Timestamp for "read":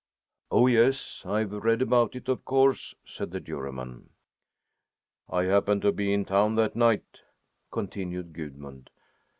1.51-1.79